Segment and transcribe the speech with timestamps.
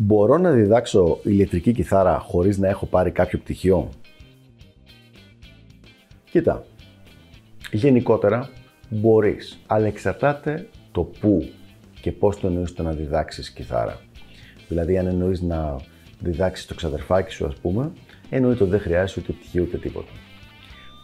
[0.00, 3.88] Μπορώ να διδάξω ηλεκτρική κιθάρα χωρίς να έχω πάρει κάποιο πτυχίο;
[6.30, 6.64] Κοίτα,
[7.72, 8.50] γενικότερα
[8.88, 11.48] μπορείς, αλλά εξαρτάται το πού
[12.00, 14.00] και πώς το εννοείς το να διδάξεις κιθάρα.
[14.68, 15.76] Δηλαδή αν εννοείς να
[16.20, 17.92] διδάξεις το ξαδερφάκι σου ας πούμε,
[18.30, 20.10] εννοείται ότι δεν χρειάζεσαι ούτε πτυχίο ούτε τίποτα.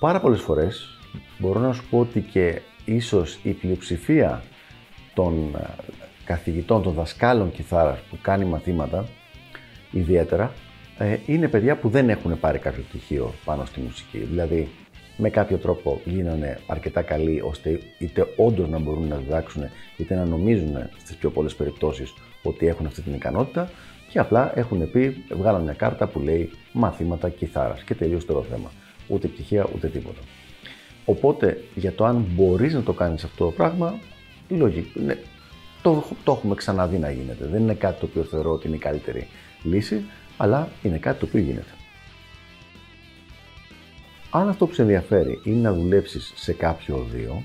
[0.01, 0.99] Πάρα πολλές φορές
[1.39, 4.43] μπορώ να σου πω ότι και ίσως η πλειοψηφία
[5.15, 5.93] των ε,
[6.33, 9.05] καθηγητών, των δασκάλων κιθάρας που κάνει μαθήματα,
[9.91, 10.53] ιδιαίτερα,
[10.99, 14.19] ε, είναι παιδιά που δεν έχουν πάρει κάποιο πτυχίο πάνω στη μουσική.
[14.19, 14.69] Δηλαδή,
[15.17, 19.63] με κάποιο τρόπο γίνανε αρκετά καλοί ώστε είτε όντως να μπορούν να διδάξουν,
[19.97, 23.71] είτε να νομίζουν στις πιο πολλές περιπτώσεις ότι έχουν αυτή την ικανότητα
[24.11, 28.71] και απλά έχουν πει, βγάλαν μια κάρτα που λέει μαθήματα κιθάρας και τελείωσε το θέμα.
[29.09, 30.21] Ούτε πτυχία ούτε τίποτα.
[31.05, 33.99] Οπότε για το αν μπορείς να το κάνεις αυτό το πράγμα,
[34.49, 35.01] λογικό.
[35.83, 37.47] Ναι, το, το έχουμε ξαναδεί να γίνεται.
[37.47, 39.29] Δεν είναι κάτι το οποίο θεωρώ ότι είναι η καλύτερη
[39.63, 40.05] λύση,
[40.37, 41.75] αλλά είναι κάτι το οποίο γίνεται.
[44.31, 47.43] Αν αυτό που σε ενδιαφέρει είναι να δουλέψεις σε κάποιο οδείο,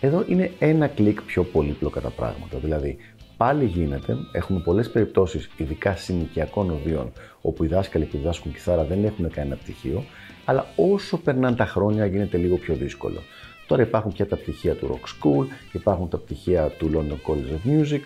[0.00, 2.58] εδώ είναι ένα κλικ πιο πολύπλοκα τα πράγματα.
[2.58, 2.96] Δηλαδή,
[3.36, 9.04] πάλι γίνεται, έχουμε πολλές περιπτώσεις, ειδικά συνοικιακών οδείων, όπου οι δάσκαλοι που διδάσκουν κιθάρα δεν
[9.04, 10.04] έχουν κανένα πτυχίο,
[10.44, 13.20] αλλά όσο περνάνε τα χρόνια γίνεται λίγο πιο δύσκολο.
[13.66, 17.70] Τώρα υπάρχουν και τα πτυχία του Rock School, υπάρχουν τα πτυχία του London College of
[17.70, 18.00] Music,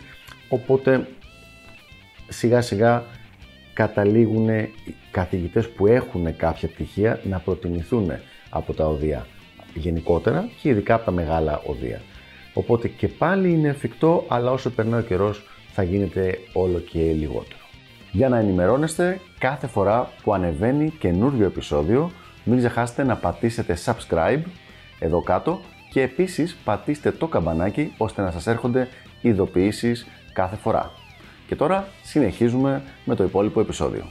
[0.49, 1.09] οπότε
[2.29, 3.05] σιγά σιγά
[3.73, 4.73] καταλήγουν οι
[5.11, 8.11] καθηγητές που έχουν κάποια πτυχία να προτιμηθούν
[8.51, 9.27] από τα οδεία
[9.75, 12.01] γενικότερα και ειδικά από τα μεγάλα οδεία.
[12.55, 15.43] Οπότε και πάλι είναι εφικτό, αλλά όσο περνάει ο καιρός
[15.73, 17.61] θα γίνεται όλο και λιγότερο.
[18.13, 22.11] Για να ενημερώνεστε κάθε φορά που ανεβαίνει καινούριο επεισόδιο,
[22.45, 24.43] μην ξεχάσετε να πατήσετε subscribe
[24.99, 28.89] εδώ κάτω και επίσης πατήστε το καμπανάκι ώστε να σας έρχονται
[29.21, 30.91] ειδοποιήσεις κάθε φορά.
[31.47, 34.05] Και τώρα συνεχίζουμε με το υπόλοιπο επεισόδιο.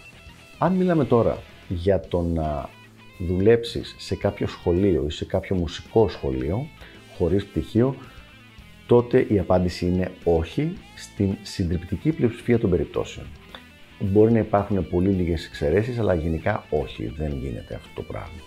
[0.58, 1.38] Αν μιλάμε τώρα
[1.68, 2.70] για το να
[3.20, 6.68] δουλέψεις σε κάποιο σχολείο ή σε κάποιο μουσικό σχολείο
[7.18, 7.96] χωρίς πτυχίο,
[8.88, 13.26] τότε η απάντηση είναι όχι στην συντριπτική πλειοψηφία των περιπτώσεων.
[14.00, 18.40] Μπορεί να υπάρχουν πολύ λίγες εξαιρέσεις, αλλά γενικά όχι, δεν γίνεται αυτό το πράγμα.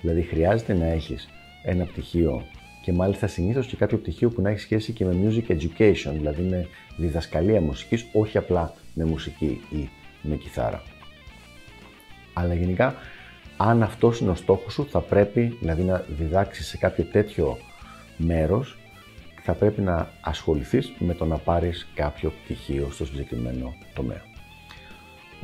[0.00, 1.28] Δηλαδή χρειάζεται να έχεις
[1.62, 2.42] ένα πτυχίο
[2.82, 6.42] και μάλιστα συνήθως και κάποιο πτυχίο που να έχει σχέση και με music education, δηλαδή
[6.42, 9.88] με διδασκαλία μουσικής, όχι απλά με μουσική ή
[10.22, 10.82] με κιθάρα.
[12.32, 12.94] Αλλά γενικά,
[13.56, 17.58] αν αυτός είναι ο στόχος σου, θα πρέπει δηλαδή να διδάξεις σε κάποιο τέτοιο
[18.16, 18.76] μέρος,
[19.42, 24.31] θα πρέπει να ασχοληθείς με το να πάρεις κάποιο πτυχίο στο συγκεκριμένο τομέα.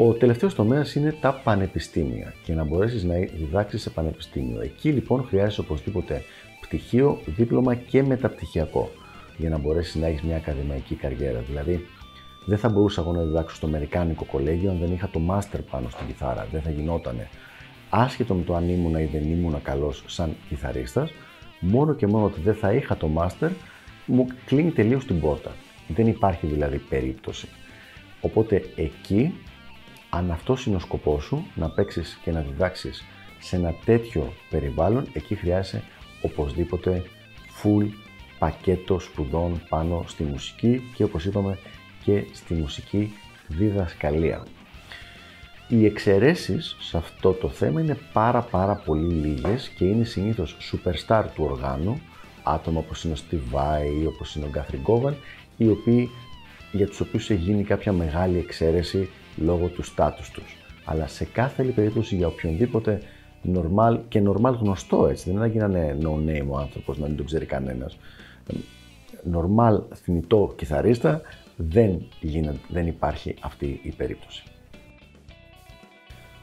[0.01, 4.61] Ο τελευταίος τομέας είναι τα πανεπιστήμια και να μπορέσεις να διδάξεις σε πανεπιστήμιο.
[4.61, 6.23] Εκεί λοιπόν χρειάζεσαι οπωσδήποτε
[6.61, 8.91] πτυχίο, δίπλωμα και μεταπτυχιακό
[9.37, 11.41] για να μπορέσεις να έχεις μια ακαδημαϊκή καριέρα.
[11.41, 11.87] Δηλαδή,
[12.45, 15.89] δεν θα μπορούσα εγώ να διδάξω στο Αμερικάνικο κολέγιο αν δεν είχα το μάστερ πάνω
[15.89, 16.47] στην κιθάρα.
[16.53, 17.29] Δεν θα γινότανε.
[17.91, 21.11] Άσχετο με το αν ήμουν ή δεν ήμουν καλός σαν κιθαρίστας,
[21.61, 23.51] μόνο και μόνο ότι δεν θα είχα το μάστερ,
[24.07, 25.51] μου κλείνει τελείως την πόρτα.
[25.89, 27.49] Δεν υπάρχει δηλαδή περίπτωση.
[28.21, 29.35] Οπότε εκεί
[30.11, 33.05] αν αυτός είναι ο σκοπός σου, να παίξεις και να διδάξεις
[33.39, 35.83] σε ένα τέτοιο περιβάλλον, εκεί χρειάζεσαι
[36.23, 37.03] οπωσδήποτε
[37.63, 37.89] full
[38.39, 41.59] πακέτο σπουδών πάνω στη μουσική και όπως είπαμε
[42.05, 43.13] και στη μουσική
[43.47, 44.43] διδασκαλία.
[45.69, 51.25] Οι εξαιρέσεις σε αυτό το θέμα είναι πάρα πάρα πολύ λίγες και είναι συνήθως superstar
[51.35, 52.01] του οργάνου,
[52.43, 55.15] άτομα όπως είναι ο Steve Vai ή όπως είναι ο Guthrie Govan,
[55.57, 56.11] οι οποίοι,
[56.73, 59.09] για τους οποίους έχει γίνει κάποια μεγάλη εξαίρεση
[59.41, 60.57] λόγω του στάτους τους.
[60.85, 63.03] Αλλά σε κάθε άλλη περίπτωση για οποιονδήποτε
[63.55, 67.17] normal και normal γνωστό έτσι, δεν είναι να γίνανε no name ο άνθρωπος, να μην
[67.17, 67.99] τον ξέρει κανένας.
[69.33, 71.21] Normal θνητό κιθαρίστα
[71.57, 74.43] δεν, γίνεται, δεν υπάρχει αυτή η περίπτωση.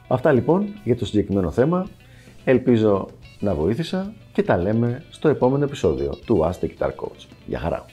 [0.08, 1.86] Αυτά λοιπόν για το συγκεκριμένο θέμα.
[2.44, 3.08] Ελπίζω
[3.40, 7.26] να βοήθησα και τα λέμε στο επόμενο επεισόδιο του Ask the Guitar Coach.
[7.46, 7.84] Γεια χαρά!